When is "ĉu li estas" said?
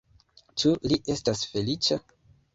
0.63-1.45